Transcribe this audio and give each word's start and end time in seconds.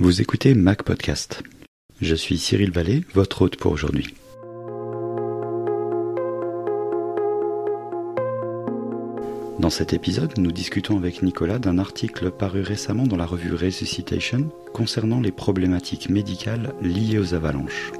Vous 0.00 0.20
écoutez 0.20 0.54
Mac 0.54 0.84
Podcast. 0.84 1.42
Je 2.00 2.14
suis 2.14 2.38
Cyril 2.38 2.70
Vallée, 2.70 3.02
votre 3.14 3.42
hôte 3.42 3.56
pour 3.56 3.72
aujourd'hui. 3.72 4.14
Dans 9.58 9.70
cet 9.70 9.94
épisode, 9.94 10.38
nous 10.38 10.52
discutons 10.52 10.98
avec 10.98 11.24
Nicolas 11.24 11.58
d'un 11.58 11.78
article 11.78 12.30
paru 12.30 12.62
récemment 12.62 13.08
dans 13.08 13.16
la 13.16 13.26
revue 13.26 13.52
Resuscitation 13.52 14.50
concernant 14.72 15.18
les 15.18 15.32
problématiques 15.32 16.10
médicales 16.10 16.74
liées 16.80 17.18
aux 17.18 17.34
avalanches. 17.34 17.90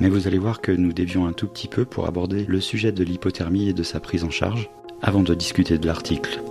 Mais 0.00 0.08
vous 0.08 0.26
allez 0.26 0.38
voir 0.38 0.60
que 0.60 0.72
nous 0.72 0.92
dévions 0.92 1.24
un 1.24 1.32
tout 1.32 1.46
petit 1.46 1.68
peu 1.68 1.84
pour 1.84 2.08
aborder 2.08 2.44
le 2.46 2.60
sujet 2.60 2.90
de 2.90 3.04
l'hypothermie 3.04 3.68
et 3.68 3.74
de 3.74 3.84
sa 3.84 4.00
prise 4.00 4.24
en 4.24 4.30
charge 4.30 4.68
avant 5.02 5.22
de 5.22 5.36
discuter 5.36 5.78
de 5.78 5.86
l'article. 5.86 6.42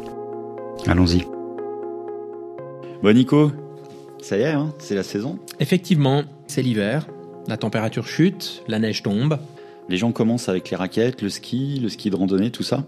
Allons-y. 0.88 1.26
Bon 3.04 3.14
Nico, 3.14 3.52
ça 4.22 4.38
y 4.38 4.42
est, 4.42 4.52
hein, 4.52 4.74
c'est 4.80 4.96
la 4.96 5.04
saison. 5.04 5.40
Effectivement, 5.60 6.24
c'est 6.48 6.62
l'hiver, 6.62 7.08
la 7.48 7.58
température 7.58 8.08
chute, 8.08 8.64
la 8.68 8.80
neige 8.80 9.04
tombe. 9.04 9.40
Les 9.88 9.98
gens 9.98 10.12
commencent 10.12 10.50
avec 10.50 10.70
les 10.70 10.78
raquettes, 10.78 11.22
le 11.22 11.30
ski, 11.30 11.80
le 11.82 11.90
ski 11.90 12.10
de 12.10 12.16
randonnée, 12.16 12.52
tout 12.52 12.64
ça. 12.64 12.86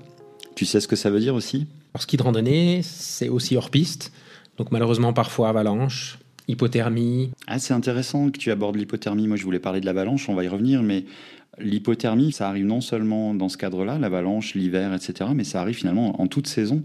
Tu 0.56 0.66
sais 0.66 0.80
ce 0.80 0.88
que 0.88 0.96
ça 0.96 1.10
veut 1.10 1.20
dire 1.20 1.34
aussi? 1.34 1.68
Alors, 1.94 2.04
ski 2.04 2.18
de 2.18 2.24
randonnée, 2.24 2.82
c'est 2.84 3.30
aussi 3.30 3.56
hors 3.56 3.70
piste, 3.70 4.12
donc 4.58 4.72
malheureusement 4.72 5.14
parfois 5.14 5.50
avalanche, 5.50 6.20
hypothermie. 6.48 7.32
Ah, 7.48 7.60
c'est 7.60 7.74
intéressant 7.74 8.30
que 8.30 8.38
tu 8.38 8.52
abordes 8.52 8.76
l'hypothermie. 8.76 9.28
Moi, 9.28 9.38
je 9.38 9.44
voulais 9.44 9.60
parler 9.60 9.82
de 9.82 9.86
l'avalanche, 9.86 10.30
on 10.30 10.36
va 10.36 10.44
y 10.44 10.48
revenir, 10.48 10.84
mais 10.84 11.06
l'hypothermie, 11.58 12.32
ça 12.32 12.48
arrive 12.48 12.66
non 12.66 12.82
seulement 12.82 13.34
dans 13.34 13.50
ce 13.50 13.58
cadre-là, 13.58 13.98
l'avalanche, 13.98 14.54
l'hiver, 14.54 14.94
etc., 14.94 15.32
mais 15.34 15.44
ça 15.44 15.62
arrive 15.62 15.76
finalement 15.76 16.22
en 16.22 16.28
toute 16.28 16.48
saison. 16.48 16.84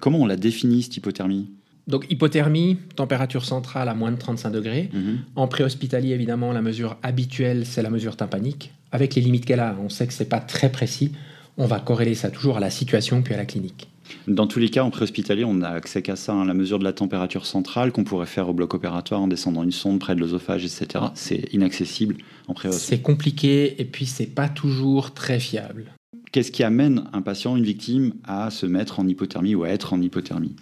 Comment 0.00 0.18
on 0.20 0.26
la 0.26 0.36
définit, 0.36 0.82
cette 0.82 0.96
hypothermie? 0.96 1.50
Donc 1.86 2.06
hypothermie, 2.10 2.76
température 2.96 3.44
centrale 3.44 3.88
à 3.88 3.94
moins 3.94 4.12
de 4.12 4.18
35 4.18 4.50
degrés. 4.50 4.90
Mhm. 4.92 5.18
En 5.36 5.48
préhospitalier, 5.48 6.12
évidemment, 6.12 6.52
la 6.52 6.62
mesure 6.62 6.96
habituelle, 7.02 7.66
c'est 7.66 7.82
la 7.82 7.90
mesure 7.90 8.16
tympanique. 8.16 8.72
Avec 8.92 9.14
les 9.14 9.22
limites 9.22 9.44
qu'elle 9.44 9.60
a, 9.60 9.76
on 9.82 9.88
sait 9.88 10.06
que 10.06 10.12
c'est 10.12 10.28
pas 10.28 10.40
très 10.40 10.70
précis. 10.70 11.12
On 11.56 11.66
va 11.66 11.78
corréler 11.80 12.14
ça 12.14 12.30
toujours 12.30 12.56
à 12.56 12.60
la 12.60 12.70
situation 12.70 13.22
puis 13.22 13.34
à 13.34 13.36
la 13.36 13.44
clinique. 13.44 13.88
Dans 14.26 14.46
tous 14.46 14.58
les 14.58 14.68
cas, 14.68 14.82
en 14.82 14.90
préhospitalier, 14.90 15.44
on 15.44 15.54
n'a 15.54 15.70
accès 15.70 16.02
qu'à 16.02 16.16
ça, 16.16 16.32
hein, 16.32 16.44
la 16.44 16.54
mesure 16.54 16.78
de 16.78 16.84
la 16.84 16.92
température 16.92 17.46
centrale 17.46 17.92
qu'on 17.92 18.04
pourrait 18.04 18.26
faire 18.26 18.48
au 18.48 18.52
bloc 18.52 18.74
opératoire 18.74 19.20
en 19.20 19.28
descendant 19.28 19.62
une 19.62 19.72
sonde 19.72 19.98
près 19.98 20.14
de 20.14 20.20
l'œsophage, 20.20 20.64
etc. 20.64 21.04
C'est 21.14 21.48
inaccessible 21.52 22.16
en. 22.48 22.54
C'est 22.72 23.00
compliqué 23.00 23.80
et 23.80 23.84
puis 23.84 24.06
c'est 24.06 24.26
pas 24.26 24.48
toujours 24.48 25.14
très 25.14 25.38
fiable. 25.38 25.92
Qu'est-ce 26.32 26.52
qui 26.52 26.62
amène 26.62 27.04
un 27.12 27.22
patient, 27.22 27.56
une 27.56 27.64
victime, 27.64 28.14
à 28.24 28.50
se 28.50 28.66
mettre 28.66 29.00
en 29.00 29.06
hypothermie 29.06 29.54
ou 29.54 29.64
à 29.64 29.68
être 29.68 29.92
en 29.92 30.00
hypothermie? 30.00 30.54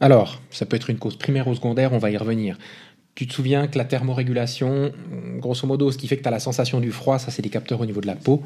Alors, 0.00 0.40
ça 0.50 0.66
peut 0.66 0.76
être 0.76 0.90
une 0.90 0.98
cause 0.98 1.16
primaire 1.16 1.46
ou 1.48 1.54
secondaire, 1.54 1.92
on 1.92 1.98
va 1.98 2.10
y 2.10 2.16
revenir. 2.16 2.58
Tu 3.14 3.26
te 3.26 3.34
souviens 3.34 3.66
que 3.66 3.76
la 3.76 3.84
thermorégulation, 3.84 4.92
grosso 5.38 5.66
modo, 5.66 5.92
ce 5.92 5.98
qui 5.98 6.08
fait 6.08 6.16
que 6.16 6.22
tu 6.22 6.28
as 6.28 6.30
la 6.30 6.40
sensation 6.40 6.80
du 6.80 6.90
froid, 6.90 7.18
ça 7.18 7.30
c'est 7.30 7.42
des 7.42 7.50
capteurs 7.50 7.80
au 7.80 7.86
niveau 7.86 8.00
de 8.00 8.06
la 8.06 8.16
peau. 8.16 8.42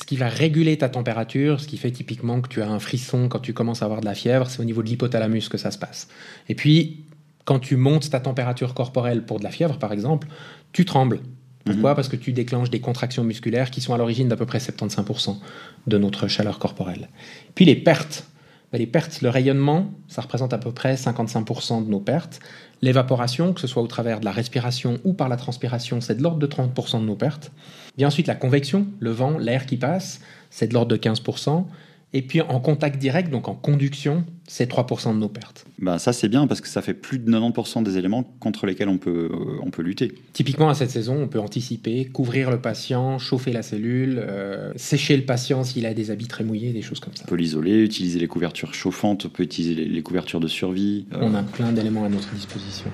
Ce 0.00 0.04
qui 0.04 0.16
va 0.16 0.28
réguler 0.28 0.76
ta 0.78 0.88
température, 0.88 1.60
ce 1.60 1.68
qui 1.68 1.76
fait 1.76 1.92
typiquement 1.92 2.40
que 2.40 2.48
tu 2.48 2.60
as 2.62 2.68
un 2.68 2.80
frisson 2.80 3.28
quand 3.28 3.38
tu 3.38 3.52
commences 3.52 3.82
à 3.82 3.84
avoir 3.84 4.00
de 4.00 4.06
la 4.06 4.14
fièvre, 4.14 4.50
c'est 4.50 4.60
au 4.60 4.64
niveau 4.64 4.82
de 4.82 4.88
l'hypothalamus 4.88 5.48
que 5.48 5.58
ça 5.58 5.70
se 5.70 5.78
passe. 5.78 6.08
Et 6.48 6.54
puis, 6.54 7.04
quand 7.44 7.60
tu 7.60 7.76
montes 7.76 8.10
ta 8.10 8.18
température 8.18 8.74
corporelle 8.74 9.22
pour 9.24 9.38
de 9.38 9.44
la 9.44 9.50
fièvre, 9.50 9.78
par 9.78 9.92
exemple, 9.92 10.26
tu 10.72 10.84
trembles. 10.84 11.20
Pourquoi? 11.64 11.94
Parce 11.94 12.08
que 12.08 12.16
tu 12.16 12.32
déclenches 12.32 12.70
des 12.70 12.80
contractions 12.80 13.22
musculaires 13.22 13.70
qui 13.70 13.80
sont 13.80 13.94
à 13.94 13.98
l'origine 13.98 14.28
d'à 14.28 14.36
peu 14.36 14.46
près 14.46 14.58
75% 14.58 15.36
de 15.86 15.98
notre 15.98 16.26
chaleur 16.26 16.58
corporelle. 16.58 17.08
Puis 17.54 17.64
les 17.64 17.76
pertes. 17.76 18.26
Ben, 18.72 18.78
les 18.78 18.86
pertes, 18.86 19.20
le 19.20 19.28
rayonnement, 19.28 19.90
ça 20.06 20.22
représente 20.22 20.52
à 20.52 20.58
peu 20.58 20.70
près 20.70 20.94
55% 20.94 21.84
de 21.84 21.90
nos 21.90 22.00
pertes. 22.00 22.40
L'évaporation, 22.82 23.52
que 23.52 23.60
ce 23.60 23.66
soit 23.66 23.82
au 23.82 23.86
travers 23.88 24.20
de 24.20 24.24
la 24.24 24.30
respiration 24.30 24.98
ou 25.04 25.12
par 25.12 25.28
la 25.28 25.36
transpiration, 25.36 26.00
c'est 26.00 26.16
de 26.16 26.22
l'ordre 26.22 26.38
de 26.38 26.46
30% 26.46 27.00
de 27.00 27.04
nos 27.04 27.16
pertes. 27.16 27.50
Vient 27.98 28.08
ensuite 28.08 28.28
la 28.28 28.36
convection, 28.36 28.86
le 29.00 29.10
vent, 29.10 29.38
l'air 29.38 29.66
qui 29.66 29.76
passe, 29.76 30.20
c'est 30.50 30.68
de 30.68 30.74
l'ordre 30.74 30.90
de 30.90 30.96
15%. 30.96 31.64
Et 32.12 32.22
puis 32.22 32.40
en 32.40 32.58
contact 32.58 32.98
direct, 32.98 33.30
donc 33.30 33.46
en 33.46 33.54
conduction, 33.54 34.24
c'est 34.48 34.68
3% 34.68 35.14
de 35.14 35.18
nos 35.18 35.28
pertes. 35.28 35.64
ben, 35.78 35.96
Ça, 35.98 36.12
c'est 36.12 36.28
bien 36.28 36.48
parce 36.48 36.60
que 36.60 36.66
ça 36.66 36.82
fait 36.82 36.92
plus 36.92 37.20
de 37.20 37.30
90% 37.30 37.84
des 37.84 37.98
éléments 37.98 38.24
contre 38.40 38.66
lesquels 38.66 38.88
on 38.88 38.98
peut, 38.98 39.30
euh, 39.32 39.60
on 39.62 39.70
peut 39.70 39.82
lutter. 39.82 40.12
Typiquement 40.32 40.68
à 40.68 40.74
cette 40.74 40.90
saison, 40.90 41.22
on 41.22 41.28
peut 41.28 41.38
anticiper, 41.38 42.06
couvrir 42.06 42.50
le 42.50 42.60
patient, 42.60 43.18
chauffer 43.20 43.52
la 43.52 43.62
cellule, 43.62 44.18
euh, 44.18 44.72
sécher 44.74 45.16
le 45.16 45.24
patient 45.24 45.62
s'il 45.62 45.86
a 45.86 45.94
des 45.94 46.10
habits 46.10 46.26
très 46.26 46.42
mouillés, 46.42 46.72
des 46.72 46.82
choses 46.82 46.98
comme 46.98 47.14
ça. 47.14 47.22
On 47.26 47.28
peut 47.28 47.36
l'isoler, 47.36 47.80
utiliser 47.80 48.18
les 48.18 48.26
couvertures 48.26 48.74
chauffantes, 48.74 49.26
on 49.26 49.28
peut 49.28 49.44
utiliser 49.44 49.74
les, 49.76 49.84
les 49.84 50.02
couvertures 50.02 50.40
de 50.40 50.48
survie. 50.48 51.06
euh, 51.14 51.18
On 51.22 51.34
a 51.34 51.44
plein 51.44 51.70
d'éléments 51.70 52.04
à 52.04 52.08
notre 52.08 52.30
disposition. 52.34 52.90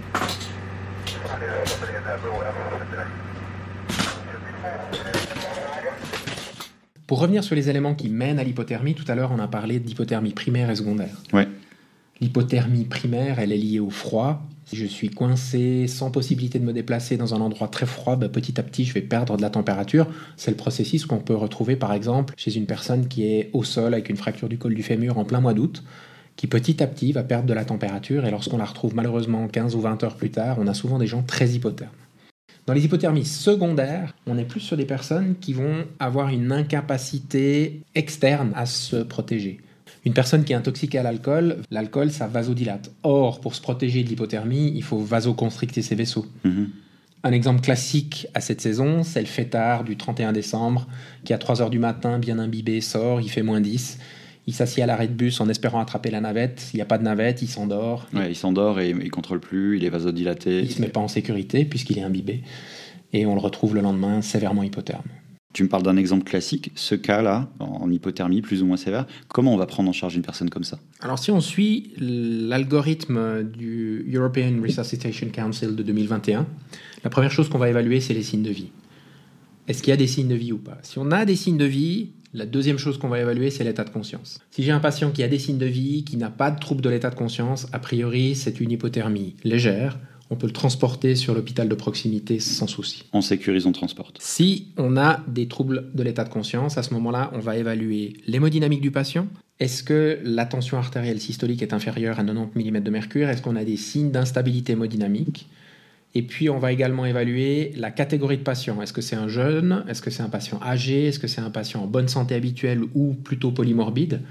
Pour 7.06 7.20
revenir 7.20 7.44
sur 7.44 7.54
les 7.54 7.70
éléments 7.70 7.94
qui 7.94 8.08
mènent 8.08 8.40
à 8.40 8.44
l'hypothermie, 8.44 8.94
tout 8.94 9.04
à 9.06 9.14
l'heure 9.14 9.30
on 9.32 9.38
a 9.38 9.46
parlé 9.46 9.78
d'hypothermie 9.78 10.32
primaire 10.32 10.70
et 10.70 10.76
secondaire. 10.76 11.22
Ouais. 11.32 11.46
L'hypothermie 12.20 12.84
primaire, 12.84 13.38
elle 13.38 13.52
est 13.52 13.58
liée 13.58 13.78
au 13.78 13.90
froid. 13.90 14.42
Si 14.64 14.74
je 14.74 14.86
suis 14.86 15.10
coincé, 15.10 15.86
sans 15.86 16.10
possibilité 16.10 16.58
de 16.58 16.64
me 16.64 16.72
déplacer 16.72 17.16
dans 17.16 17.34
un 17.34 17.40
endroit 17.40 17.68
très 17.68 17.86
froid, 17.86 18.16
ben, 18.16 18.28
petit 18.28 18.58
à 18.58 18.64
petit 18.64 18.84
je 18.84 18.92
vais 18.92 19.02
perdre 19.02 19.36
de 19.36 19.42
la 19.42 19.50
température. 19.50 20.08
C'est 20.36 20.50
le 20.50 20.56
processus 20.56 21.06
qu'on 21.06 21.18
peut 21.18 21.36
retrouver 21.36 21.76
par 21.76 21.92
exemple 21.92 22.34
chez 22.36 22.56
une 22.56 22.66
personne 22.66 23.06
qui 23.06 23.24
est 23.26 23.50
au 23.52 23.62
sol 23.62 23.94
avec 23.94 24.08
une 24.08 24.16
fracture 24.16 24.48
du 24.48 24.58
col 24.58 24.74
du 24.74 24.82
fémur 24.82 25.18
en 25.18 25.24
plein 25.24 25.40
mois 25.40 25.54
d'août, 25.54 25.84
qui 26.34 26.48
petit 26.48 26.82
à 26.82 26.88
petit 26.88 27.12
va 27.12 27.22
perdre 27.22 27.46
de 27.46 27.54
la 27.54 27.64
température 27.64 28.24
et 28.24 28.32
lorsqu'on 28.32 28.58
la 28.58 28.64
retrouve 28.64 28.96
malheureusement 28.96 29.46
15 29.46 29.76
ou 29.76 29.80
20 29.80 30.02
heures 30.02 30.16
plus 30.16 30.30
tard, 30.30 30.56
on 30.58 30.66
a 30.66 30.74
souvent 30.74 30.98
des 30.98 31.06
gens 31.06 31.22
très 31.22 31.50
hypothermes. 31.50 31.92
Dans 32.66 32.74
les 32.74 32.84
hypothermies 32.84 33.24
secondaires, 33.24 34.12
on 34.26 34.36
est 34.38 34.44
plus 34.44 34.58
sur 34.58 34.76
des 34.76 34.86
personnes 34.86 35.36
qui 35.40 35.52
vont 35.52 35.84
avoir 36.00 36.30
une 36.30 36.50
incapacité 36.50 37.82
externe 37.94 38.52
à 38.56 38.66
se 38.66 38.96
protéger. 38.96 39.60
Une 40.04 40.12
personne 40.12 40.42
qui 40.42 40.52
est 40.52 40.56
intoxiquée 40.56 40.98
à 40.98 41.04
l'alcool, 41.04 41.58
l'alcool, 41.70 42.10
ça 42.10 42.26
vasodilate. 42.26 42.90
Or, 43.04 43.40
pour 43.40 43.54
se 43.54 43.60
protéger 43.60 44.02
de 44.02 44.08
l'hypothermie, 44.08 44.72
il 44.74 44.82
faut 44.82 44.98
vasoconstricter 44.98 45.80
ses 45.80 45.94
vaisseaux. 45.94 46.26
mhm. 46.44 46.70
Un 47.22 47.32
exemple 47.32 47.60
classique 47.60 48.28
à 48.34 48.40
cette 48.40 48.60
saison, 48.60 49.02
c'est 49.02 49.20
le 49.20 49.26
fêtard 49.26 49.82
du 49.82 49.96
31 49.96 50.32
décembre, 50.32 50.86
qui 51.24 51.32
à 51.32 51.38
3h 51.38 51.70
du 51.70 51.80
matin, 51.80 52.20
bien 52.20 52.38
imbibé, 52.38 52.80
sort, 52.80 53.20
il 53.20 53.28
fait 53.28 53.42
moins 53.42 53.60
10. 53.60 53.98
Il 54.46 54.54
s'assied 54.54 54.82
à 54.82 54.86
l'arrêt 54.86 55.08
de 55.08 55.12
bus 55.12 55.40
en 55.40 55.48
espérant 55.48 55.80
attraper 55.80 56.10
la 56.10 56.20
navette. 56.20 56.70
Il 56.72 56.76
n'y 56.76 56.82
a 56.82 56.86
pas 56.86 56.98
de 56.98 57.02
navette, 57.02 57.42
il 57.42 57.48
s'endort. 57.48 58.06
Ouais, 58.14 58.30
il 58.30 58.36
s'endort 58.36 58.78
et 58.78 58.90
il 58.90 59.10
contrôle 59.10 59.40
plus, 59.40 59.76
il 59.76 59.84
est 59.84 59.90
vasodilaté. 59.90 60.60
Il 60.60 60.68
ne 60.68 60.72
se 60.72 60.80
met 60.80 60.88
pas 60.88 61.00
en 61.00 61.08
sécurité 61.08 61.64
puisqu'il 61.64 61.98
est 61.98 62.02
imbibé. 62.02 62.42
Et 63.12 63.26
on 63.26 63.34
le 63.34 63.40
retrouve 63.40 63.74
le 63.74 63.80
lendemain 63.80 64.22
sévèrement 64.22 64.62
hypotherme. 64.62 65.02
Tu 65.52 65.62
me 65.62 65.68
parles 65.68 65.84
d'un 65.84 65.96
exemple 65.96 66.24
classique, 66.24 66.70
ce 66.74 66.94
cas-là, 66.94 67.48
en 67.60 67.90
hypothermie 67.90 68.42
plus 68.42 68.62
ou 68.62 68.66
moins 68.66 68.76
sévère. 68.76 69.06
Comment 69.28 69.54
on 69.54 69.56
va 69.56 69.64
prendre 69.64 69.88
en 69.88 69.92
charge 69.92 70.14
une 70.14 70.22
personne 70.22 70.50
comme 70.50 70.64
ça? 70.64 70.78
Alors 71.00 71.18
si 71.18 71.30
on 71.30 71.40
suit 71.40 71.92
l'algorithme 71.98 73.42
du 73.42 74.04
European 74.14 74.60
Resuscitation 74.62 75.28
Council 75.32 75.74
de 75.74 75.82
2021, 75.82 76.46
la 77.02 77.10
première 77.10 77.30
chose 77.30 77.48
qu'on 77.48 77.58
va 77.58 77.70
évaluer, 77.70 78.00
c'est 78.00 78.12
les 78.12 78.22
signes 78.22 78.42
de 78.42 78.50
vie. 78.50 78.68
Est-ce 79.66 79.82
qu'il 79.82 79.90
y 79.90 79.94
a 79.94 79.96
des 79.96 80.06
signes 80.06 80.28
de 80.28 80.34
vie 80.34 80.52
ou 80.52 80.58
pas? 80.58 80.78
Si 80.82 80.98
on 80.98 81.10
a 81.10 81.24
des 81.24 81.36
signes 81.36 81.56
de 81.56 81.64
vie, 81.64 82.10
la 82.36 82.46
deuxième 82.46 82.78
chose 82.78 82.98
qu'on 82.98 83.08
va 83.08 83.20
évaluer, 83.20 83.50
c'est 83.50 83.64
l'état 83.64 83.84
de 83.84 83.90
conscience. 83.90 84.40
Si 84.50 84.62
j'ai 84.62 84.70
un 84.70 84.80
patient 84.80 85.10
qui 85.10 85.22
a 85.22 85.28
des 85.28 85.38
signes 85.38 85.58
de 85.58 85.66
vie, 85.66 86.04
qui 86.04 86.18
n'a 86.18 86.30
pas 86.30 86.50
de 86.50 86.60
trouble 86.60 86.82
de 86.82 86.90
l'état 86.90 87.08
de 87.08 87.14
conscience, 87.14 87.66
a 87.72 87.78
priori, 87.78 88.34
c'est 88.34 88.60
une 88.60 88.70
hypothermie 88.70 89.34
légère. 89.42 89.98
On 90.28 90.36
peut 90.36 90.46
le 90.46 90.52
transporter 90.52 91.14
sur 91.14 91.34
l'hôpital 91.34 91.68
de 91.68 91.74
proximité 91.74 92.40
sans 92.40 92.66
souci. 92.66 93.04
On 93.12 93.20
sécurise, 93.20 93.64
on 93.66 93.72
transporte. 93.72 94.18
Si 94.20 94.68
on 94.76 94.96
a 94.96 95.22
des 95.28 95.48
troubles 95.48 95.90
de 95.94 96.02
l'état 96.02 96.24
de 96.24 96.28
conscience, 96.28 96.76
à 96.76 96.82
ce 96.82 96.92
moment-là, 96.94 97.30
on 97.32 97.38
va 97.38 97.56
évaluer 97.56 98.14
l'hémodynamique 98.26 98.80
du 98.80 98.90
patient. 98.90 99.28
Est-ce 99.58 99.82
que 99.82 100.18
la 100.22 100.44
tension 100.44 100.76
artérielle 100.76 101.20
systolique 101.20 101.62
est 101.62 101.72
inférieure 101.72 102.18
à 102.18 102.24
90 102.24 102.70
mm 102.70 102.80
de 102.80 102.90
mercure? 102.90 103.28
Est-ce 103.28 103.40
qu'on 103.40 103.56
a 103.56 103.64
des 103.64 103.78
signes 103.78 104.10
d'instabilité 104.10 104.72
hémodynamique? 104.72 105.48
Et 106.16 106.22
puis, 106.22 106.48
on 106.48 106.58
va 106.58 106.72
également 106.72 107.04
évaluer 107.04 107.74
la 107.76 107.90
catégorie 107.90 108.38
de 108.38 108.42
patient. 108.42 108.80
Est-ce 108.80 108.94
que 108.94 109.02
c'est 109.02 109.16
un 109.16 109.28
jeune? 109.28 109.84
Est-ce 109.86 110.00
que 110.00 110.08
c'est 110.08 110.22
un 110.22 110.30
patient 110.30 110.58
âgé? 110.62 111.08
Est-ce 111.08 111.18
que 111.18 111.26
c'est 111.26 111.42
un 111.42 111.50
patient 111.50 111.82
en 111.82 111.86
bonne 111.86 112.08
santé 112.08 112.34
habituelle 112.34 112.80
ou 112.94 113.12
plutôt 113.12 113.50
polymorbide? 113.50 114.22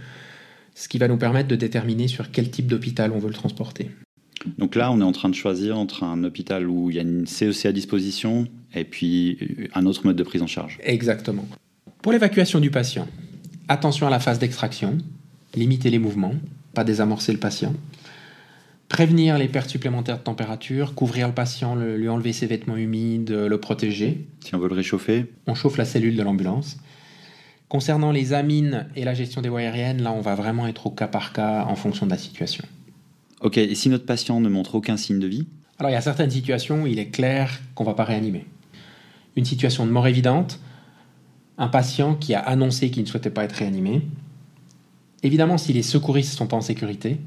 Ce 0.73 0.87
qui 0.87 0.97
va 0.97 1.07
nous 1.07 1.17
permettre 1.17 1.47
de 1.47 1.55
déterminer 1.55 2.07
sur 2.07 2.31
quel 2.31 2.49
type 2.49 2.65
d'hôpital 2.65 3.11
on 3.11 3.19
veut 3.19 3.27
le 3.27 3.35
transporter. 3.35 3.91
Donc 4.57 4.73
là, 4.73 4.91
on 4.91 4.99
est 4.99 5.03
en 5.03 5.11
train 5.11 5.29
de 5.29 5.35
choisir 5.35 5.77
entre 5.77 6.03
un 6.03 6.23
hôpital 6.23 6.67
où 6.67 6.89
il 6.89 6.95
y 6.95 6.99
a 6.99 7.03
une 7.03 7.27
CEC 7.27 7.67
à 7.67 7.71
disposition 7.71 8.47
et 8.73 8.83
puis 8.83 9.37
un 9.75 9.85
autre 9.85 10.07
mode 10.07 10.15
de 10.15 10.23
prise 10.23 10.41
en 10.41 10.47
charge. 10.47 10.79
Exactement. 10.81 11.47
Pour 12.01 12.13
l'évacuation 12.13 12.59
du 12.59 12.71
patient, 12.71 13.07
attention 13.67 14.07
à 14.07 14.09
la 14.09 14.19
phase 14.19 14.39
d'extraction, 14.39 14.97
limiter 15.53 15.91
les 15.91 15.99
mouvements, 15.99 16.33
pas 16.73 16.83
désamorcer 16.83 17.31
le 17.31 17.37
patient, 17.37 17.75
prévenir 18.89 19.37
les 19.37 19.47
pertes 19.47 19.69
supplémentaires 19.69 20.17
de 20.19 20.23
température, 20.23 20.93
couvrir 20.95 21.27
le 21.27 21.33
patient, 21.33 21.75
le- 21.75 21.97
lui 21.97 22.07
enlever 22.09 22.33
ses 22.33 22.45
vêtements 22.45 22.77
humides, 22.77 23.31
le 23.31 23.59
protéger. 23.59 24.27
Si 24.43 24.53
on 24.55 24.59
veut 24.59 24.69
le 24.69 24.75
réchauffer, 24.75 25.25
On 25.47 25.55
chauffe 25.55 25.77
la 25.77 25.85
cellule 25.85 26.15
de 26.15 26.23
l'ambulance. 26.23 26.77
Concernant 27.67 28.11
les 28.11 28.33
amines 28.33 28.87
et 28.95 29.03
la 29.05 29.15
gestion 29.15 29.41
des 29.41 29.49
voies 29.49 29.61
aériennes, 29.61 30.01
là, 30.03 30.11
on 30.11 30.21
va 30.21 30.35
vraiment 30.35 30.67
être 30.67 30.85
au 30.87 30.91
cas 30.91 31.07
par 31.07 31.33
cas 31.33 31.65
en 31.67 31.75
fonction 31.75 32.05
de 32.05 32.11
la 32.11 32.17
situation. 32.17 32.63
ok, 33.41 33.57
et 33.57 33.75
si 33.75 33.89
notre 33.89 34.05
patient 34.05 34.39
ne 34.39 34.49
montre 34.49 34.75
aucun 34.75 34.97
signe 34.97 35.19
de 35.19 35.27
vie, 35.27 35.45
Alors 35.79 35.89
il 35.89 35.93
y 35.93 35.97
a 35.97 36.01
certaines 36.01 36.31
situations 36.31 36.83
où 36.83 36.87
il 36.87 36.99
est 36.99 37.09
clair 37.09 37.59
qu'on 37.73 37.83
ne 37.83 37.89
va 37.89 37.95
pas 37.95 38.05
réanimer. 38.05 38.45
Une 39.35 39.43
situation 39.45 39.85
de 39.85 39.91
mort 39.91 40.07
évidente, 40.07 40.59
un 41.57 41.67
patient 41.67 42.15
qui 42.15 42.33
a 42.33 42.39
annoncé 42.39 42.91
qu'il 42.91 43.01
ne 43.03 43.07
souhaitait 43.07 43.29
pas 43.31 43.43
être 43.43 43.53
réanimé. 43.53 44.03
Évidemment, 45.23 45.57
si 45.57 45.73
les 45.73 45.81
secouristes 45.83 46.33
sont 46.37 46.47
pas 46.47 46.55
en 46.55 46.61
sécurité. 46.61 47.17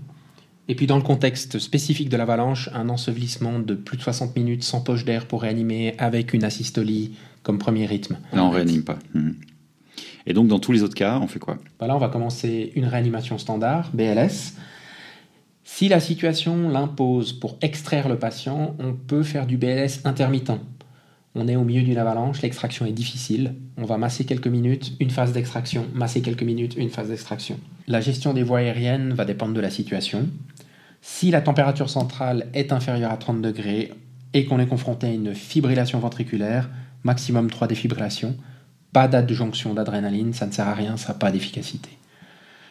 Et 0.69 0.75
puis 0.75 0.87
dans 0.87 0.97
le 0.97 1.03
contexte 1.03 1.59
spécifique 1.59 2.11
de 2.11 2.17
l'avalanche, 2.17 2.69
un 2.75 2.91
ensevelissement 2.91 3.59
de 3.59 3.75
plus 3.75 3.97
de 3.97 4.03
60 4.03 4.37
minutes 4.37 4.63
sans 4.63 4.83
poche 4.83 5.05
d'air 5.05 5.27
pour 5.27 5.43
réanimer 5.43 5.95
avec 5.99 6.35
une 6.35 6.45
asystolie 6.45 7.17
comme 7.43 7.59
premier 7.59 7.87
rythme. 7.87 8.19
Là, 8.35 8.45
on 8.45 8.51
réanime 8.51 8.85
pas. 8.85 8.99
Mhm. 9.15 9.37
Et 10.27 10.35
donc, 10.35 10.47
dans 10.49 10.59
tous 10.59 10.73
les 10.73 10.83
autres 10.83 10.95
cas, 10.95 11.19
on 11.23 11.27
fait 11.27 11.39
quoi? 11.39 11.57
Bah 11.81 11.87
Là, 11.87 11.97
on 11.97 11.99
va 11.99 12.09
commencer 12.09 12.71
une 12.77 12.85
réanimation 12.85 13.39
standard, 13.39 13.91
BLS. 13.95 14.55
Si 15.65 15.89
la 15.89 16.01
situation 16.01 16.69
l'impose 16.69 17.33
pour 17.33 17.57
extraire 17.63 18.09
le 18.09 18.19
patient, 18.19 18.77
on 18.79 18.93
peut 18.93 19.23
faire 19.23 19.47
du 19.47 19.57
BLS 19.57 20.01
intermittent. 20.05 20.53
On 21.35 21.47
est 21.47 21.57
au 21.57 21.65
milieu 21.65 21.83
d'une 21.83 21.99
avalanche, 21.99 22.43
l'extraction 22.43 22.85
est 22.85 22.93
difficile. 22.93 23.55
On 23.77 23.85
va 23.85 23.97
masser 23.97 24.25
quelques 24.25 24.49
minutes, 24.49 24.93
une 24.99 25.11
phase 25.11 25.33
d'extraction, 25.33 25.87
masser 25.95 26.21
quelques 26.21 26.43
minutes, 26.43 26.75
une 26.77 26.91
phase 26.91 27.09
d'extraction. 27.09 27.59
La 27.87 28.01
gestion 28.01 28.35
des 28.35 28.43
voies 28.43 28.59
aériennes 28.59 29.13
va 29.13 29.25
dépendre 29.25 29.55
de 29.55 29.61
la 29.61 29.71
situation. 29.71 30.29
Si 31.01 31.31
la 31.31 31.41
température 31.41 31.91
centrale 31.91 32.49
est 32.55 32.73
inférieure 32.73 33.13
à 33.13 33.17
30 33.17 33.41
degrés 33.41 33.93
et 34.35 34.45
qu'on 34.45 34.59
est 34.59 34.67
confronté 34.67 35.07
à 35.07 35.13
une 35.13 35.35
fibrillation 35.35 35.99
ventriculaire, 35.99 36.69
maximum 37.05 37.51
3 37.51 37.67
défibrillations, 37.69 38.37
pas 38.93 39.09
d'adjonction 39.09 39.75
d'adrénaline, 39.75 40.33
ça 40.33 40.47
ne 40.47 40.53
sert 40.53 40.69
à 40.69 40.75
rien, 40.75 40.97
ça 40.97 41.13
n'a 41.13 41.19
pas 41.19 41.31
d'efficacité. 41.31 41.91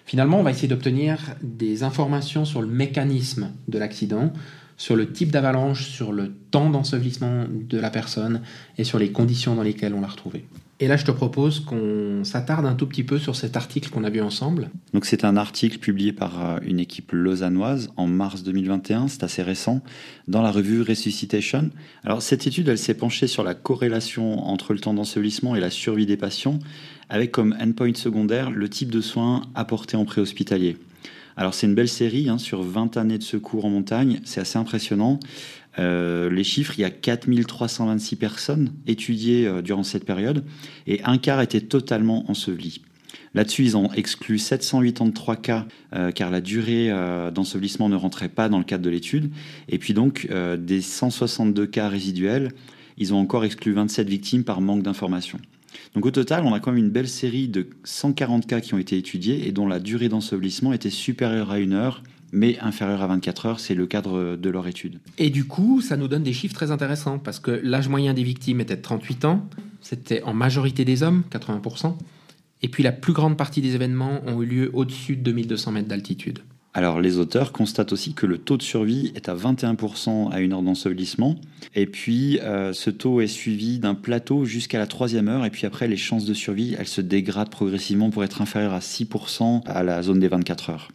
Finalement, 0.06 0.40
on 0.40 0.44
va 0.44 0.52
essayer 0.52 0.68
d'obtenir 0.68 1.20
des 1.42 1.84
informations 1.84 2.46
sur 2.46 2.62
le 2.62 2.68
mécanisme 2.68 3.52
de 3.68 3.78
l'accident, 3.78 4.32
sur 4.78 4.96
le 4.96 5.12
type 5.12 5.32
d'avalanche, 5.32 5.88
sur 5.88 6.14
le 6.14 6.32
temps 6.52 6.70
d'ensevelissement 6.70 7.46
de 7.50 7.80
la 7.80 7.90
personne 7.90 8.42
et 8.78 8.84
sur 8.84 9.00
les 9.00 9.12
conditions 9.12 9.56
dans 9.56 9.64
lesquelles 9.64 9.94
on 9.94 10.02
l'a 10.02 10.08
retrouvée. 10.08 10.46
Et 10.80 10.88
là, 10.88 10.96
je 10.96 11.06
te 11.06 11.10
propose 11.10 11.60
qu'on 11.60 12.24
s'attarde 12.24 12.68
un 12.68 12.76
tout 12.76 12.86
petit 12.86 13.04
peu 13.04 13.18
sur 13.18 13.36
cet 13.36 13.58
article 13.58 13.90
qu'on 13.90 14.04
a 14.04 14.12
vu 14.12 14.22
ensemble. 14.22 14.70
Donc 14.94 15.06
c'est 15.06 15.26
un 15.26 15.36
article 15.36 15.80
publié 15.80 16.14
par 16.14 16.46
euh, 16.46 16.60
une 16.62 16.80
équipe 16.80 17.12
lausannoise 17.14 17.90
en 17.98 18.06
mars 18.06 18.44
2021, 18.44 19.08
c'est 19.08 19.24
assez 19.24 19.42
récent, 19.42 19.82
dans 20.28 20.44
la 20.44 20.52
revue 20.52 20.84
Resuscitation. 20.84 21.72
Alors 22.04 22.22
cette 22.22 22.46
étude, 22.46 22.68
elle 22.68 22.78
s'est 22.78 22.94
penchée 22.94 23.26
sur 23.26 23.44
la 23.44 23.56
corrélation 23.56 24.46
entre 24.48 24.74
le 24.74 24.80
temps 24.80 24.94
d'ensevelissement 24.94 25.56
et 25.56 25.60
la 25.60 25.72
survie 25.72 26.06
des 26.06 26.18
patients, 26.18 26.60
avec 27.10 27.32
comme 27.32 27.56
endpoint 27.60 27.96
secondaire 27.96 28.52
le 28.52 28.70
type 28.70 28.92
de 28.92 29.02
soins 29.02 29.42
apportés 29.56 29.98
en 29.98 30.06
préhospitalier. 30.06 30.78
Alors 31.38 31.54
c'est 31.54 31.68
une 31.68 31.76
belle 31.76 31.88
série 31.88 32.30
hein, 32.30 32.40
sur 32.40 32.64
20 32.64 32.98
années 32.98 33.20
de 33.20 33.24
secours 33.24 33.66
en 33.66 33.70
montagne, 33.70 34.20
c'est 34.26 34.42
assez 34.42 34.58
impressionnant. 34.58 35.20
Euh, 35.78 36.32
les 36.32 36.44
chiffres, 36.44 36.74
il 36.80 36.82
y 36.82 36.86
a 36.86 36.90
4326 36.90 38.16
personnes 38.16 38.74
étudiées 38.88 39.46
euh, 39.46 39.62
durant 39.62 39.84
cette 39.84 40.04
période 40.04 40.44
et 40.88 41.04
un 41.04 41.20
quart 41.20 41.40
était 41.42 41.62
totalement 41.62 42.30
enseveli. 42.32 42.82
Là-dessus, 43.36 43.64
ils 43.64 43.78
ont 43.78 43.92
exclu 43.94 44.40
783 44.40 45.36
cas 45.36 45.68
euh, 45.94 46.10
car 46.10 46.32
la 46.32 46.42
durée 46.42 46.90
d'ensevelissement 47.34 47.88
ne 47.88 47.96
rentrait 47.96 48.30
pas 48.30 48.50
dans 48.50 48.58
le 48.58 48.64
cadre 48.64 48.84
de 48.84 48.90
l'étude. 48.90 49.30
Et 49.70 49.78
puis 49.78 49.94
donc, 49.94 50.28
des 50.58 50.82
162 50.82 51.68
cas 51.68 51.88
résiduels, 51.88 52.52
ils 52.98 53.14
ont 53.14 53.20
encore 53.20 53.46
exclu 53.46 53.74
27 53.74 54.10
victimes 54.10 54.44
par 54.44 54.60
manque 54.60 54.82
d'information. 54.82 55.40
Donc 55.94 56.06
au 56.06 56.12
total, 56.12 56.44
on 56.46 56.54
a 56.54 56.60
quand 56.60 56.72
même 56.72 56.84
une 56.84 56.92
belle 56.92 57.08
série 57.08 57.48
de 57.48 57.68
140 57.84 58.48
cas 58.48 58.62
qui 58.62 58.74
ont 58.74 58.78
été 58.78 58.98
étudiés 58.98 59.48
et 59.48 59.52
dont 59.52 59.68
la 59.68 59.80
durée 59.80 60.10
d'ensevelissement 60.10 60.74
était 60.74 60.90
supérieure 60.90 61.52
à 61.52 61.60
une 61.60 61.74
heure 61.74 62.04
mais 62.32 62.60
inférieure 62.60 63.02
à 63.02 63.08
24 63.08 63.46
heures, 63.46 63.60
c'est 63.60 63.76
le 63.76 63.88
cadre 63.88 64.36
de 64.36 64.50
leur 64.50 64.68
étude. 64.68 65.00
Et 65.18 65.30
du 65.30 65.46
coup, 65.46 65.82
ça 65.82 65.98
nous 65.98 66.08
donne 66.08 66.24
des 66.24 66.34
chiffres 66.34 66.54
très 66.54 66.72
intéressants, 66.72 67.20
parce 67.20 67.40
que 67.40 67.52
l'âge 67.64 67.88
moyen 67.88 68.14
des 68.14 68.24
victimes 68.24 68.60
était 68.60 68.76
de 68.76 68.82
38 68.82 69.26
ans, 69.26 69.48
c'était 69.82 70.24
en 70.24 70.34
majorité 70.34 70.84
des 70.84 71.04
hommes, 71.04 71.24
80%, 71.32 71.96
et 72.62 72.70
puis 72.70 72.84
la 72.84 72.92
plus 72.92 73.14
grande 73.14 73.38
partie 73.38 73.62
des 73.62 73.76
événements 73.76 74.22
ont 74.26 74.42
eu 74.42 74.46
lieu 74.46 74.72
au-dessus 74.74 75.16
de 75.16 75.22
2200 75.22 75.72
mètres 75.72 75.88
d'altitude. 75.88 76.40
Alors 76.78 77.02
les 77.02 77.18
auteurs 77.18 77.54
constatent 77.54 77.92
aussi 77.92 78.14
que 78.14 78.28
le 78.28 78.38
taux 78.38 78.56
de 78.56 78.62
survie 78.62 79.12
est 79.16 79.30
à 79.30 79.36
21% 79.36 80.32
à 80.32 80.40
une 80.42 80.54
heure 80.54 80.62
d'ensevelissement, 80.62 81.36
et 81.74 81.88
puis 81.88 82.40
euh, 82.42 82.72
ce 82.72 82.92
taux 82.92 83.20
est 83.20 83.26
suivi 83.26 83.80
d'un 83.80 83.96
plateau 83.96 84.46
jusqu'à 84.46 84.78
la 84.78 84.86
troisième 84.86 85.28
heure, 85.28 85.44
et 85.44 85.50
puis 85.50 85.66
après 85.66 85.88
les 85.88 85.98
chances 85.98 86.26
de 86.26 86.36
survie, 86.36 86.76
elles 86.78 86.86
se 86.86 87.02
dégradent 87.02 87.50
progressivement 87.50 88.12
pour 88.12 88.24
être 88.24 88.44
inférieures 88.44 88.76
à 88.76 88.80
6% 88.80 89.64
à 89.66 89.82
la 89.82 90.04
zone 90.04 90.20
des 90.20 90.28
24 90.28 90.70
heures. 90.70 90.92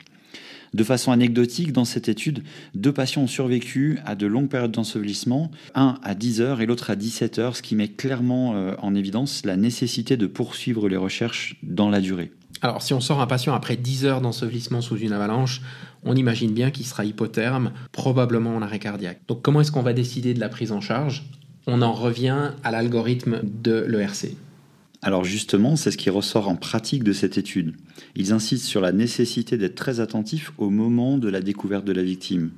De 0.72 0.84
façon 0.84 1.10
anecdotique, 1.10 1.72
dans 1.72 1.84
cette 1.84 2.08
étude, 2.08 2.44
deux 2.76 2.92
patients 2.92 3.22
ont 3.22 3.26
survécu 3.26 3.98
à 4.06 4.14
de 4.14 4.28
longues 4.28 4.48
périodes 4.48 4.70
d'ensevelissement, 4.70 5.50
un 5.74 5.98
à 6.04 6.14
10 6.14 6.42
heures 6.42 6.60
et 6.60 6.66
l'autre 6.66 6.90
à 6.90 6.94
17 6.94 7.40
heures, 7.40 7.56
ce 7.56 7.62
qui 7.62 7.74
met 7.74 7.88
clairement 7.88 8.54
euh, 8.54 8.76
en 8.78 8.94
évidence 8.94 9.44
la 9.44 9.56
nécessité 9.56 10.16
de 10.16 10.28
poursuivre 10.28 10.88
les 10.88 10.96
recherches 10.96 11.56
dans 11.64 11.90
la 11.90 12.00
durée. 12.00 12.30
Alors, 12.62 12.80
si 12.80 12.94
on 12.94 13.00
sort 13.00 13.20
un 13.20 13.26
patient 13.26 13.54
après 13.54 13.76
10 13.76 14.04
heures 14.04 14.20
d'ensevelissement 14.20 14.80
sous 14.80 14.96
une 14.96 15.12
avalanche, 15.12 15.60
on 16.04 16.14
imagine 16.14 16.52
bien 16.52 16.70
qu'il 16.70 16.86
sera 16.86 17.04
hypotherme, 17.04 17.72
probablement 17.90 18.54
en 18.54 18.62
arrêt 18.62 18.78
cardiaque. 18.78 19.20
Donc, 19.26 19.42
comment 19.42 19.60
est-ce 19.60 19.72
qu'on 19.72 19.82
va 19.82 19.92
décider 19.92 20.32
de 20.32 20.40
la 20.40 20.48
prise 20.48 20.70
en 20.70 20.80
charge? 20.80 21.24
On 21.66 21.82
en 21.82 21.92
revient 21.92 22.52
à 22.62 22.70
l'algorithme 22.70 23.40
de 23.42 23.84
l'ERC. 23.88 24.36
Alors 25.04 25.24
justement, 25.24 25.74
c'est 25.74 25.90
ce 25.90 25.96
qui 25.96 26.10
ressort 26.10 26.48
en 26.48 26.54
pratique 26.54 27.02
de 27.02 27.12
cette 27.12 27.36
étude. 27.36 27.74
Ils 28.14 28.32
insistent 28.32 28.66
sur 28.66 28.80
la 28.80 28.92
nécessité 28.92 29.58
d'être 29.58 29.74
très 29.74 29.98
attentif 29.98 30.52
au 30.58 30.70
moment 30.70 31.18
de 31.18 31.28
la 31.28 31.40
découverte 31.40 31.84
de 31.84 31.92
la 31.92 32.04
victime. 32.04 32.50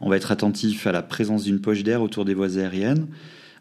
On 0.00 0.10
va 0.10 0.16
être 0.16 0.32
attentif 0.32 0.88
à 0.88 0.92
la 0.92 1.02
présence 1.02 1.44
d'une 1.44 1.60
poche 1.60 1.84
d'air 1.84 2.02
autour 2.02 2.24
des 2.24 2.34
voies 2.34 2.58
aériennes, 2.58 3.06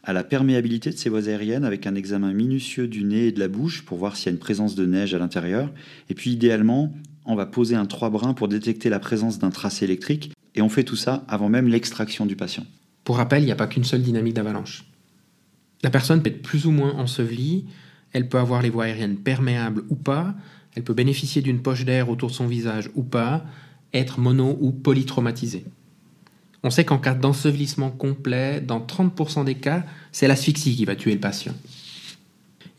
à 0.03 0.11
la 0.13 0.23
perméabilité 0.23 0.89
de 0.89 0.97
ces 0.97 1.09
voies 1.09 1.29
aériennes 1.29 1.63
avec 1.63 1.87
un 1.87 1.95
examen 1.95 2.33
minutieux 2.33 2.87
du 2.87 3.03
nez 3.03 3.27
et 3.27 3.31
de 3.31 3.39
la 3.39 3.47
bouche 3.47 3.83
pour 3.83 3.97
voir 3.97 4.15
s'il 4.15 4.25
y 4.25 4.29
a 4.29 4.31
une 4.33 4.39
présence 4.39 4.75
de 4.75 4.85
neige 4.85 5.13
à 5.13 5.19
l'intérieur. 5.19 5.71
Et 6.09 6.13
puis 6.13 6.31
idéalement, 6.31 6.93
on 7.25 7.35
va 7.35 7.45
poser 7.45 7.75
un 7.75 7.85
trois 7.85 8.09
brins 8.09 8.33
pour 8.33 8.49
détecter 8.49 8.89
la 8.89 8.99
présence 8.99 9.39
d'un 9.39 9.49
tracé 9.49 9.85
électrique. 9.85 10.33
Et 10.55 10.61
on 10.61 10.69
fait 10.69 10.83
tout 10.83 10.97
ça 10.97 11.23
avant 11.27 11.49
même 11.49 11.67
l'extraction 11.67 12.25
du 12.25 12.35
patient. 12.35 12.65
Pour 13.05 13.17
rappel, 13.17 13.43
il 13.43 13.45
n'y 13.45 13.51
a 13.51 13.55
pas 13.55 13.67
qu'une 13.67 13.83
seule 13.85 14.01
dynamique 14.01 14.33
d'avalanche. 14.33 14.85
La 15.83 15.89
personne 15.89 16.21
peut 16.21 16.29
être 16.29 16.41
plus 16.41 16.65
ou 16.65 16.71
moins 16.71 16.93
ensevelie, 16.93 17.65
elle 18.11 18.29
peut 18.29 18.37
avoir 18.37 18.61
les 18.61 18.69
voies 18.69 18.85
aériennes 18.85 19.17
perméables 19.17 19.83
ou 19.89 19.95
pas, 19.95 20.35
elle 20.75 20.83
peut 20.83 20.93
bénéficier 20.93 21.41
d'une 21.41 21.61
poche 21.61 21.85
d'air 21.85 22.09
autour 22.09 22.29
de 22.29 22.35
son 22.35 22.47
visage 22.47 22.89
ou 22.95 23.03
pas, 23.03 23.45
être 23.93 24.19
mono 24.19 24.57
ou 24.61 24.71
polytraumatisée. 24.71 25.65
On 26.63 26.69
sait 26.69 26.85
qu'en 26.85 26.97
cas 26.97 27.13
d'ensevelissement 27.13 27.91
complet, 27.91 28.61
dans 28.61 28.79
30% 28.79 29.43
des 29.43 29.55
cas, 29.55 29.83
c'est 30.11 30.27
l'asphyxie 30.27 30.75
qui 30.75 30.85
va 30.85 30.95
tuer 30.95 31.13
le 31.13 31.19
patient. 31.19 31.53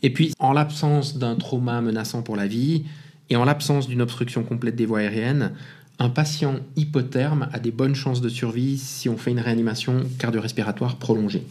Et 0.01 0.09
puis, 0.09 0.33
en 0.39 0.53
l'absence 0.53 1.17
d'un 1.17 1.35
trauma 1.35 1.81
menaçant 1.81 2.21
pour 2.21 2.35
la 2.35 2.47
vie 2.47 2.85
et 3.29 3.35
en 3.35 3.45
l'absence 3.45 3.87
d'une 3.87 4.01
obstruction 4.01 4.43
complète 4.43 4.75
des 4.75 4.85
voies 4.85 4.99
aériennes, 4.99 5.53
un 5.99 6.09
patient 6.09 6.59
hypotherme 6.75 7.47
a 7.53 7.59
des 7.59 7.71
bonnes 7.71 7.95
chances 7.95 8.21
de 8.21 8.29
survie 8.29 8.77
si 8.77 9.07
on 9.07 9.17
fait 9.17 9.31
une 9.31 9.39
réanimation 9.39 10.03
cardio-respiratoire 10.19 10.97
prolongée. 10.97 11.43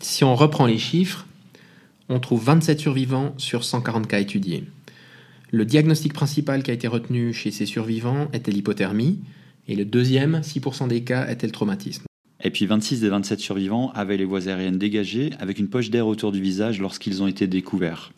Si 0.00 0.24
on 0.24 0.34
reprend 0.34 0.66
les 0.66 0.78
chiffres, 0.78 1.26
on 2.08 2.20
trouve 2.20 2.44
27 2.44 2.80
survivants 2.80 3.34
sur 3.38 3.64
140 3.64 4.06
cas 4.06 4.20
étudiés. 4.20 4.64
Le 5.50 5.64
diagnostic 5.64 6.12
principal 6.12 6.62
qui 6.62 6.70
a 6.70 6.74
été 6.74 6.88
retenu 6.88 7.32
chez 7.32 7.50
ces 7.50 7.66
survivants 7.66 8.28
était 8.32 8.52
l'hypothermie, 8.52 9.20
et 9.72 9.74
le 9.74 9.86
deuxième, 9.86 10.40
6% 10.40 10.88
des 10.88 11.02
cas, 11.02 11.30
était 11.30 11.46
le 11.46 11.52
traumatisme. 11.52 12.04
Et 12.44 12.50
puis 12.50 12.66
26 12.66 13.00
des 13.00 13.08
27 13.08 13.40
survivants 13.40 13.90
avaient 13.94 14.18
les 14.18 14.26
voies 14.26 14.48
aériennes 14.48 14.76
dégagées 14.76 15.30
avec 15.38 15.58
une 15.58 15.68
poche 15.68 15.88
d'air 15.88 16.06
autour 16.06 16.30
du 16.30 16.42
visage 16.42 16.78
lorsqu'ils 16.78 17.22
ont 17.22 17.26
été 17.26 17.46
découverts. 17.46 18.12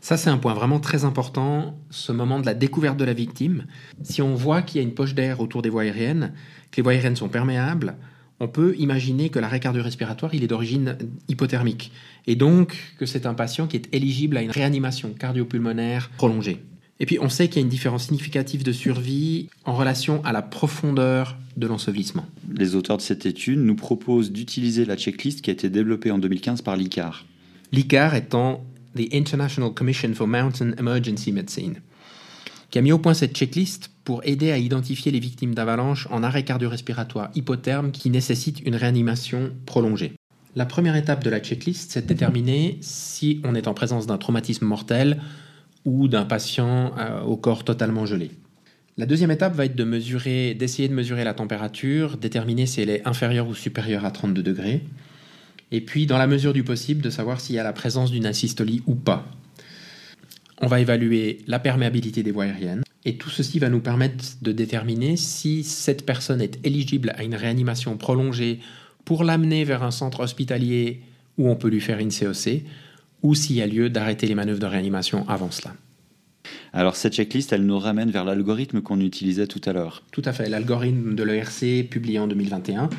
Ça, 0.00 0.16
c'est 0.16 0.30
un 0.30 0.38
point 0.38 0.54
vraiment 0.54 0.80
très 0.80 1.04
important, 1.04 1.78
ce 1.90 2.10
moment 2.10 2.40
de 2.40 2.46
la 2.46 2.54
découverte 2.54 2.96
de 2.96 3.04
la 3.04 3.12
victime. 3.12 3.66
Si 4.02 4.22
on 4.22 4.34
voit 4.34 4.62
qu'il 4.62 4.80
y 4.80 4.84
a 4.84 4.86
une 4.86 4.94
poche 4.94 5.14
d'air 5.14 5.40
autour 5.40 5.60
des 5.60 5.68
voies 5.68 5.82
aériennes, 5.82 6.32
que 6.70 6.78
les 6.78 6.82
voies 6.82 6.92
aériennes 6.92 7.16
sont 7.16 7.28
perméables, 7.28 7.96
on 8.40 8.48
peut 8.48 8.74
imaginer 8.78 9.28
que 9.28 9.38
l'arrêt 9.38 9.60
cardio-respiratoire, 9.60 10.34
il 10.34 10.42
est 10.42 10.46
d'origine 10.46 10.96
hypothermique. 11.28 11.92
Et 12.26 12.34
donc 12.34 12.94
que 12.98 13.04
c'est 13.04 13.26
un 13.26 13.34
patient 13.34 13.66
qui 13.66 13.76
est 13.76 13.94
éligible 13.94 14.38
à 14.38 14.42
une 14.42 14.50
réanimation 14.50 15.12
cardiopulmonaire 15.12 16.10
prolongée. 16.16 16.62
Et 17.00 17.06
puis 17.06 17.18
on 17.20 17.28
sait 17.28 17.48
qu'il 17.48 17.56
y 17.56 17.58
a 17.58 17.62
une 17.62 17.68
différence 17.68 18.04
significative 18.04 18.62
de 18.62 18.72
survie 18.72 19.48
en 19.64 19.74
relation 19.74 20.24
à 20.24 20.32
la 20.32 20.42
profondeur 20.42 21.36
de 21.56 21.66
l'ensevelissement. 21.66 22.26
Les 22.52 22.76
auteurs 22.76 22.96
de 22.96 23.02
cette 23.02 23.26
étude 23.26 23.58
nous 23.58 23.74
proposent 23.74 24.30
d'utiliser 24.30 24.84
la 24.84 24.96
checklist 24.96 25.40
qui 25.40 25.50
a 25.50 25.52
été 25.52 25.68
développée 25.68 26.10
en 26.10 26.18
2015 26.18 26.62
par 26.62 26.76
l'ICAR. 26.76 27.26
L'ICAR 27.72 28.14
étant 28.14 28.64
The 28.96 29.12
International 29.12 29.72
Commission 29.72 30.14
for 30.14 30.28
Mountain 30.28 30.72
Emergency 30.78 31.32
Medicine, 31.32 31.80
qui 32.70 32.78
a 32.78 32.82
mis 32.82 32.92
au 32.92 32.98
point 32.98 33.14
cette 33.14 33.36
checklist 33.36 33.90
pour 34.04 34.20
aider 34.24 34.52
à 34.52 34.58
identifier 34.58 35.10
les 35.10 35.18
victimes 35.18 35.54
d'avalanches 35.54 36.06
en 36.10 36.22
arrêt 36.22 36.44
cardio-respiratoire 36.44 37.30
hypotherme 37.34 37.90
qui 37.90 38.10
nécessitent 38.10 38.60
une 38.64 38.76
réanimation 38.76 39.52
prolongée. 39.66 40.12
La 40.54 40.66
première 40.66 40.94
étape 40.94 41.24
de 41.24 41.30
la 41.30 41.40
checklist, 41.40 41.90
c'est 41.90 42.02
de 42.02 42.06
déterminer 42.06 42.78
si 42.80 43.40
on 43.42 43.56
est 43.56 43.66
en 43.66 43.74
présence 43.74 44.06
d'un 44.06 44.18
traumatisme 44.18 44.66
mortel 44.66 45.20
ou 45.84 46.08
d'un 46.08 46.24
patient 46.24 46.92
euh, 46.98 47.20
au 47.22 47.36
corps 47.36 47.64
totalement 47.64 48.06
gelé. 48.06 48.30
La 48.96 49.06
deuxième 49.06 49.30
étape 49.30 49.54
va 49.54 49.64
être 49.64 49.74
de 49.74 49.84
mesurer, 49.84 50.54
d'essayer 50.54 50.88
de 50.88 50.94
mesurer 50.94 51.24
la 51.24 51.34
température, 51.34 52.16
déterminer 52.16 52.66
si 52.66 52.80
elle 52.80 52.90
est 52.90 53.06
inférieure 53.06 53.48
ou 53.48 53.54
supérieure 53.54 54.04
à 54.04 54.10
32 54.12 54.42
degrés, 54.42 54.82
et 55.72 55.80
puis 55.80 56.06
dans 56.06 56.18
la 56.18 56.28
mesure 56.28 56.52
du 56.52 56.62
possible 56.62 57.02
de 57.02 57.10
savoir 57.10 57.40
s'il 57.40 57.56
y 57.56 57.58
a 57.58 57.64
la 57.64 57.72
présence 57.72 58.12
d'une 58.12 58.26
asystolie 58.26 58.82
ou 58.86 58.94
pas. 58.94 59.26
On 60.60 60.68
va 60.68 60.80
évaluer 60.80 61.38
la 61.48 61.58
perméabilité 61.58 62.22
des 62.22 62.30
voies 62.30 62.44
aériennes, 62.44 62.84
et 63.04 63.16
tout 63.16 63.30
ceci 63.30 63.58
va 63.58 63.68
nous 63.68 63.80
permettre 63.80 64.24
de 64.42 64.52
déterminer 64.52 65.16
si 65.16 65.64
cette 65.64 66.06
personne 66.06 66.40
est 66.40 66.64
éligible 66.64 67.12
à 67.16 67.24
une 67.24 67.34
réanimation 67.34 67.96
prolongée 67.96 68.60
pour 69.04 69.24
l'amener 69.24 69.64
vers 69.64 69.82
un 69.82 69.90
centre 69.90 70.20
hospitalier 70.20 71.02
où 71.36 71.48
on 71.48 71.56
peut 71.56 71.68
lui 71.68 71.80
faire 71.80 71.98
une 71.98 72.12
COC, 72.12 72.62
ou 73.24 73.34
s'il 73.34 73.56
y 73.56 73.62
a 73.62 73.66
lieu 73.66 73.90
d'arrêter 73.90 74.28
les 74.28 74.36
manœuvres 74.36 74.60
de 74.60 74.66
réanimation 74.66 75.28
avant 75.28 75.50
cela. 75.50 75.74
Alors 76.72 76.94
cette 76.94 77.14
checklist, 77.14 77.52
elle 77.52 77.64
nous 77.64 77.78
ramène 77.78 78.10
vers 78.10 78.24
l'algorithme 78.24 78.82
qu'on 78.82 79.00
utilisait 79.00 79.46
tout 79.46 79.62
à 79.64 79.72
l'heure. 79.72 80.02
Tout 80.12 80.22
à 80.24 80.32
fait, 80.32 80.48
l'algorithme 80.48 81.14
de 81.14 81.22
l'ERC 81.22 81.88
publié 81.88 82.18
en 82.18 82.28
2021. 82.28 82.90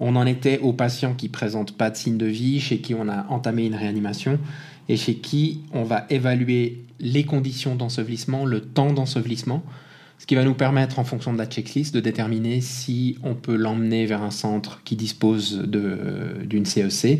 On 0.00 0.16
en 0.16 0.26
était 0.26 0.58
aux 0.60 0.72
patients 0.72 1.14
qui 1.14 1.28
présentent 1.28 1.76
pas 1.76 1.90
de 1.90 1.96
signe 1.96 2.16
de 2.16 2.26
vie, 2.26 2.60
chez 2.60 2.78
qui 2.78 2.94
on 2.94 3.08
a 3.08 3.26
entamé 3.28 3.66
une 3.66 3.74
réanimation 3.74 4.38
et 4.88 4.96
chez 4.96 5.16
qui 5.16 5.60
on 5.72 5.82
va 5.82 6.06
évaluer 6.08 6.84
les 6.98 7.24
conditions 7.24 7.74
d'ensevelissement, 7.74 8.46
le 8.46 8.60
temps 8.60 8.92
d'ensevelissement, 8.92 9.62
ce 10.18 10.26
qui 10.26 10.34
va 10.34 10.44
nous 10.44 10.54
permettre, 10.54 10.98
en 10.98 11.04
fonction 11.04 11.32
de 11.32 11.38
la 11.38 11.46
checklist, 11.46 11.94
de 11.94 12.00
déterminer 12.00 12.60
si 12.60 13.18
on 13.22 13.34
peut 13.34 13.54
l'emmener 13.54 14.06
vers 14.06 14.22
un 14.22 14.30
centre 14.30 14.80
qui 14.84 14.96
dispose 14.96 15.62
d'une 15.62 16.64
CEC 16.64 17.04
e 17.04 17.18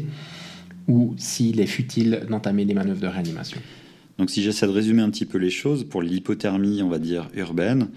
ou 0.89 1.15
s'il 1.17 1.61
est 1.61 1.67
futile 1.67 2.27
d'entamer 2.29 2.65
des 2.65 2.75
manœuvres 2.75 3.01
de 3.01 3.07
réanimation. 3.07 3.61
Donc 4.19 4.31
si 4.31 4.43
j'essaie 4.43 4.67
de 4.67 4.73
résumer 4.73 5.03
un 5.03 5.11
petit 5.11 5.27
peu 5.27 5.39
les 5.39 5.51
choses, 5.51 5.85
pour 5.85 6.03
l'hypothermie, 6.03 6.83
on 6.83 6.89
va 6.89 6.99
dire 6.99 7.29
urbaine, 7.35 7.89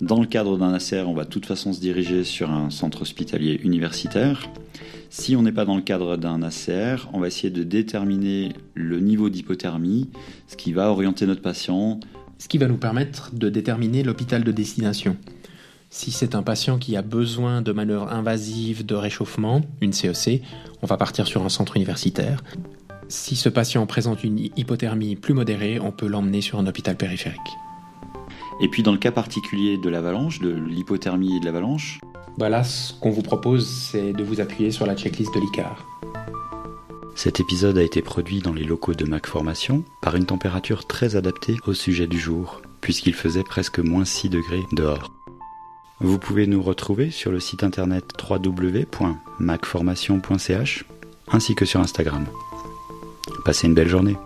dans 0.00 0.20
le 0.20 0.26
cadre 0.26 0.58
d'un 0.58 0.74
ACR, 0.74 1.08
on 1.08 1.14
va 1.14 1.24
de 1.24 1.30
toute 1.30 1.46
façon 1.46 1.72
se 1.72 1.80
diriger 1.80 2.24
sur 2.24 2.50
un 2.50 2.70
centre 2.70 3.02
hospitalier 3.02 3.60
universitaire. 3.62 4.50
Si 5.10 5.36
on 5.36 5.42
n'est 5.42 5.52
pas 5.52 5.64
dans 5.64 5.76
le 5.76 5.82
cadre 5.82 6.16
d'un 6.16 6.42
ACR, 6.42 7.08
on 7.12 7.20
va 7.20 7.28
essayer 7.28 7.50
de 7.50 7.62
déterminer 7.62 8.52
le 8.74 8.98
niveau 9.00 9.30
d'hypothermie, 9.30 10.10
ce 10.48 10.56
qui 10.56 10.72
va 10.72 10.90
orienter 10.90 11.26
notre 11.26 11.42
patient. 11.42 12.00
Ce 12.38 12.48
qui 12.48 12.58
va 12.58 12.66
nous 12.66 12.76
permettre 12.76 13.30
de 13.32 13.48
déterminer 13.48 14.02
l'hôpital 14.02 14.42
de 14.42 14.50
destination. 14.50 15.16
Si 15.94 16.10
c'est 16.10 16.34
un 16.34 16.42
patient 16.42 16.78
qui 16.78 16.96
a 16.96 17.02
besoin 17.02 17.60
de 17.60 17.70
manœuvres 17.70 18.10
invasives 18.10 18.84
de 18.86 18.94
réchauffement, 18.94 19.60
une 19.82 19.92
CEC, 19.92 20.40
e 20.40 20.44
on 20.80 20.86
va 20.86 20.96
partir 20.96 21.26
sur 21.26 21.44
un 21.44 21.50
centre 21.50 21.76
universitaire. 21.76 22.42
Si 23.08 23.36
ce 23.36 23.50
patient 23.50 23.86
présente 23.86 24.24
une 24.24 24.38
hypothermie 24.38 25.16
plus 25.16 25.34
modérée, 25.34 25.78
on 25.80 25.92
peut 25.92 26.06
l'emmener 26.06 26.40
sur 26.40 26.58
un 26.58 26.66
hôpital 26.66 26.96
périphérique. 26.96 27.38
Et 28.62 28.68
puis 28.68 28.82
dans 28.82 28.92
le 28.92 28.98
cas 28.98 29.12
particulier 29.12 29.76
de 29.76 29.90
l'avalanche, 29.90 30.40
de 30.40 30.48
l'hypothermie 30.48 31.36
et 31.36 31.40
de 31.40 31.44
l'avalanche 31.44 32.00
Voilà, 32.38 32.64
ce 32.64 32.94
qu'on 32.94 33.10
vous 33.10 33.22
propose, 33.22 33.68
c'est 33.68 34.14
de 34.14 34.24
vous 34.24 34.40
appuyer 34.40 34.70
sur 34.70 34.86
la 34.86 34.96
checklist 34.96 35.34
de 35.34 35.40
l'ICAR. 35.40 35.86
Cet 37.14 37.38
épisode 37.38 37.76
a 37.76 37.82
été 37.82 38.00
produit 38.00 38.40
dans 38.40 38.54
les 38.54 38.64
locaux 38.64 38.94
de 38.94 39.04
Mac 39.04 39.26
Formation 39.26 39.84
par 40.00 40.16
une 40.16 40.24
température 40.24 40.86
très 40.86 41.16
adaptée 41.16 41.58
au 41.66 41.74
sujet 41.74 42.06
du 42.06 42.18
jour, 42.18 42.62
puisqu'il 42.80 43.14
faisait 43.14 43.44
presque 43.44 43.78
moins 43.78 44.06
6 44.06 44.30
degrés 44.30 44.62
dehors. 44.72 45.21
Vous 46.02 46.18
pouvez 46.18 46.46
nous 46.48 46.62
retrouver 46.62 47.12
sur 47.12 47.30
le 47.30 47.38
site 47.38 47.62
internet 47.62 48.12
www.macformation.ch 48.28 50.84
ainsi 51.28 51.54
que 51.54 51.64
sur 51.64 51.78
Instagram. 51.78 52.26
Passez 53.44 53.68
une 53.68 53.74
belle 53.74 53.88
journée. 53.88 54.16